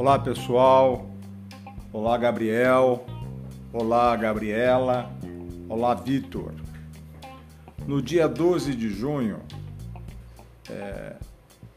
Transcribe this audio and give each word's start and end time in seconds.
Olá 0.00 0.18
pessoal, 0.18 1.10
olá 1.92 2.16
Gabriel, 2.16 3.04
olá 3.70 4.16
Gabriela, 4.16 5.10
olá 5.68 5.92
Vitor. 5.94 6.54
No 7.86 8.00
dia 8.00 8.26
12 8.26 8.74
de 8.74 8.88
junho, 8.88 9.40
é, 10.70 11.16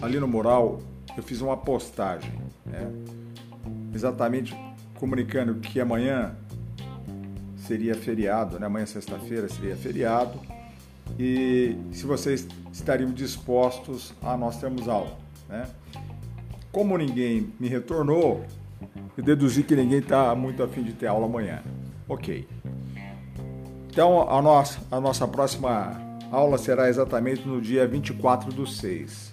ali 0.00 0.20
no 0.20 0.28
mural, 0.28 0.78
eu 1.16 1.24
fiz 1.24 1.40
uma 1.40 1.56
postagem, 1.56 2.32
né, 2.64 2.88
exatamente 3.92 4.56
comunicando 4.94 5.56
que 5.56 5.80
amanhã 5.80 6.36
seria 7.56 7.96
feriado, 7.96 8.60
né, 8.60 8.66
amanhã 8.66 8.86
sexta-feira 8.86 9.48
seria 9.48 9.74
feriado, 9.74 10.38
e 11.18 11.76
se 11.90 12.06
vocês 12.06 12.46
estariam 12.72 13.10
dispostos 13.10 14.14
a 14.22 14.36
nós 14.36 14.60
termos 14.60 14.88
aula. 14.88 15.18
Né? 15.48 15.66
Como 16.74 16.98
ninguém 16.98 17.52
me 17.60 17.68
retornou, 17.68 18.44
eu 19.16 19.22
deduzi 19.22 19.62
que 19.62 19.76
ninguém 19.76 20.00
está 20.00 20.34
muito 20.34 20.60
afim 20.60 20.82
de 20.82 20.92
ter 20.92 21.06
aula 21.06 21.24
amanhã. 21.24 21.62
Ok. 22.08 22.48
Então, 23.88 24.28
a 24.28 24.42
nossa, 24.42 24.80
a 24.90 25.00
nossa 25.00 25.28
próxima 25.28 25.92
aula 26.32 26.58
será 26.58 26.88
exatamente 26.88 27.46
no 27.46 27.60
dia 27.60 27.86
24 27.86 28.52
do 28.52 28.66
6. 28.66 29.32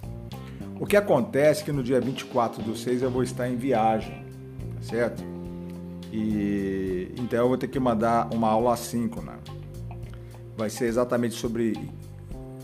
O 0.80 0.86
que 0.86 0.96
acontece 0.96 1.64
é 1.64 1.66
que 1.66 1.72
no 1.72 1.82
dia 1.82 2.00
24 2.00 2.62
do 2.62 2.76
6 2.76 3.02
eu 3.02 3.10
vou 3.10 3.24
estar 3.24 3.50
em 3.50 3.56
viagem, 3.56 4.24
tá 4.76 4.84
certo? 4.84 5.24
E 6.14 7.12
então 7.18 7.40
eu 7.40 7.48
vou 7.48 7.58
ter 7.58 7.70
que 7.70 7.80
mandar 7.80 8.32
uma 8.32 8.50
aula 8.50 8.76
assíncrona. 8.76 9.40
Vai 10.56 10.70
ser 10.70 10.86
exatamente 10.86 11.34
sobre 11.34 11.90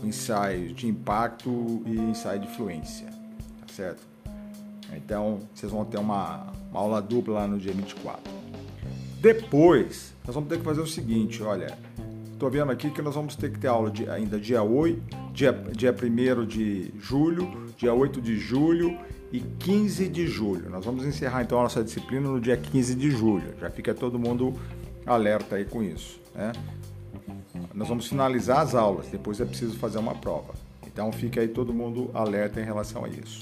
ensaios 0.04 0.72
de 0.72 0.86
impacto 0.86 1.82
e 1.84 1.98
ensaio 1.98 2.38
de 2.38 2.46
fluência, 2.54 3.08
tá 3.08 3.72
certo? 3.72 4.17
Então, 4.94 5.40
vocês 5.54 5.70
vão 5.70 5.84
ter 5.84 5.98
uma, 5.98 6.46
uma 6.70 6.80
aula 6.80 7.02
dupla 7.02 7.34
lá 7.34 7.46
no 7.46 7.58
dia 7.58 7.72
24. 7.72 8.20
Depois, 9.20 10.14
nós 10.24 10.34
vamos 10.34 10.48
ter 10.48 10.58
que 10.58 10.64
fazer 10.64 10.80
o 10.80 10.86
seguinte, 10.86 11.42
olha, 11.42 11.76
estou 12.32 12.50
vendo 12.50 12.70
aqui 12.70 12.90
que 12.90 13.02
nós 13.02 13.14
vamos 13.14 13.34
ter 13.34 13.50
que 13.50 13.58
ter 13.58 13.66
aula 13.66 13.90
de, 13.90 14.08
ainda 14.08 14.38
dia 14.38 14.62
8, 14.62 15.32
dia, 15.32 15.52
dia 15.52 15.92
1 15.92 16.46
de 16.46 16.92
julho, 16.98 17.72
dia 17.76 17.92
8 17.92 18.20
de 18.20 18.38
julho 18.38 18.96
e 19.32 19.40
15 19.40 20.08
de 20.08 20.26
julho. 20.26 20.70
Nós 20.70 20.84
vamos 20.84 21.04
encerrar 21.04 21.42
então 21.42 21.58
a 21.58 21.64
nossa 21.64 21.82
disciplina 21.82 22.28
no 22.28 22.40
dia 22.40 22.56
15 22.56 22.94
de 22.94 23.10
julho. 23.10 23.54
Já 23.60 23.70
fica 23.70 23.92
todo 23.92 24.18
mundo 24.18 24.54
alerta 25.04 25.56
aí 25.56 25.64
com 25.64 25.82
isso. 25.82 26.20
Né? 26.34 26.52
Nós 27.74 27.88
vamos 27.88 28.06
finalizar 28.06 28.60
as 28.60 28.74
aulas, 28.74 29.06
depois 29.08 29.40
é 29.40 29.44
preciso 29.44 29.76
fazer 29.76 29.98
uma 29.98 30.14
prova. 30.14 30.54
Então 30.86 31.10
fica 31.12 31.40
aí 31.40 31.48
todo 31.48 31.72
mundo 31.72 32.10
alerta 32.14 32.60
em 32.60 32.64
relação 32.64 33.04
a 33.04 33.08
isso. 33.08 33.40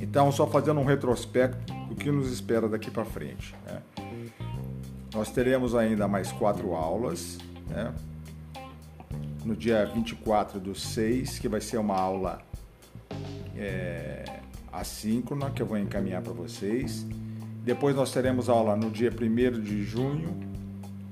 Então, 0.00 0.30
só 0.30 0.46
fazendo 0.46 0.80
um 0.80 0.84
retrospecto 0.84 1.72
do 1.88 1.94
que 1.94 2.10
nos 2.10 2.30
espera 2.30 2.68
daqui 2.68 2.90
para 2.90 3.04
frente. 3.04 3.54
Né? 3.66 3.82
Nós 5.12 5.30
teremos 5.30 5.74
ainda 5.74 6.06
mais 6.06 6.30
quatro 6.30 6.74
aulas, 6.74 7.38
né? 7.68 7.92
no 9.44 9.56
dia 9.56 9.86
24 9.86 10.60
do 10.60 10.74
6, 10.74 11.38
que 11.38 11.48
vai 11.48 11.60
ser 11.60 11.78
uma 11.78 11.98
aula 11.98 12.40
é, 13.56 14.40
assíncrona, 14.72 15.50
que 15.50 15.62
eu 15.62 15.66
vou 15.66 15.78
encaminhar 15.78 16.22
para 16.22 16.32
vocês. 16.32 17.06
Depois 17.64 17.96
nós 17.96 18.12
teremos 18.12 18.48
aula 18.48 18.76
no 18.76 18.90
dia 18.90 19.10
1 19.10 19.60
de 19.60 19.84
junho, 19.84 20.34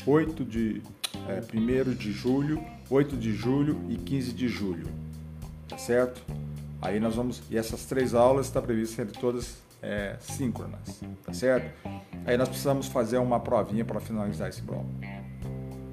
8 0.07 0.45
de, 0.45 0.83
é, 1.29 1.41
1 1.41 1.95
de 1.95 2.13
julho, 2.13 2.63
8 2.89 3.17
de 3.17 3.35
julho 3.35 3.81
e 3.89 3.97
15 3.97 4.33
de 4.33 4.49
julho. 4.49 4.87
Tá 5.69 5.77
certo? 5.77 6.23
Aí 6.81 7.01
nós 7.01 7.15
vamos. 7.15 7.43
E 7.51 7.57
essas 7.57 7.85
três 7.85 8.15
aulas 8.15 8.47
está 8.47 8.61
previsto 8.61 8.97
serem 8.97 9.13
todas 9.13 9.57
é, 9.83 10.17
síncronas, 10.21 11.01
tá 11.25 11.33
certo? 11.33 11.71
Aí 12.25 12.37
nós 12.37 12.49
precisamos 12.49 12.89
fazer 12.89 13.19
uma 13.19 13.41
provinha 13.41 13.85
para 13.85 14.01
finalizar 14.01 14.49
esse 14.49 14.63
bloco. 14.63 14.87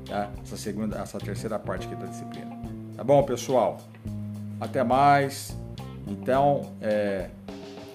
Tá? 0.07 0.31
Essa 0.41 0.57
segunda, 0.57 0.97
essa 0.97 1.17
terceira 1.19 1.57
parte 1.59 1.87
aqui 1.87 1.95
da 1.95 2.07
disciplina. 2.07 2.59
Tá 2.95 3.03
bom, 3.03 3.23
pessoal? 3.23 3.77
Até 4.59 4.83
mais. 4.83 5.55
Então, 6.07 6.73
é, 6.81 7.29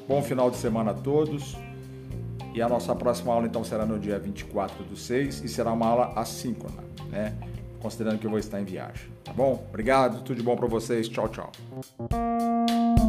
bom 0.06 0.22
final 0.22 0.50
de 0.50 0.56
semana 0.56 0.93
a 0.93 0.94
todos. 0.94 1.56
E 2.54 2.62
a 2.62 2.69
nossa 2.69 2.94
próxima 2.94 3.32
aula 3.32 3.47
então 3.47 3.62
será 3.62 3.84
no 3.84 3.98
dia 3.98 4.19
24 4.19 4.82
do 4.84 4.97
6 4.97 5.44
e 5.44 5.48
será 5.48 5.72
uma 5.72 5.87
aula 5.87 6.12
assíncrona, 6.16 6.82
né? 7.10 7.37
Considerando 7.81 8.19
que 8.19 8.27
eu 8.27 8.31
vou 8.31 8.39
estar 8.39 8.61
em 8.61 8.65
viagem. 8.65 9.09
Tá 9.25 9.33
bom? 9.33 9.65
Obrigado, 9.69 10.22
tudo 10.22 10.37
de 10.37 10.43
bom 10.43 10.56
para 10.56 10.66
vocês. 10.66 11.09
Tchau, 11.09 11.28
tchau. 11.28 13.07